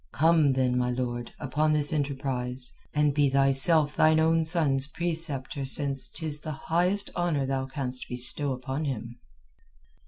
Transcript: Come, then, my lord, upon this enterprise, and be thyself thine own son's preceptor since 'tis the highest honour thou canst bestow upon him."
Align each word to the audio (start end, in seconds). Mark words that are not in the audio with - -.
Come, 0.13 0.53
then, 0.53 0.79
my 0.79 0.89
lord, 0.89 1.31
upon 1.39 1.73
this 1.73 1.93
enterprise, 1.93 2.71
and 2.91 3.13
be 3.13 3.29
thyself 3.29 3.95
thine 3.95 4.19
own 4.19 4.45
son's 4.45 4.87
preceptor 4.87 5.63
since 5.63 6.07
'tis 6.07 6.39
the 6.39 6.51
highest 6.53 7.11
honour 7.15 7.45
thou 7.45 7.67
canst 7.67 8.09
bestow 8.09 8.51
upon 8.51 8.85
him." 8.85 9.19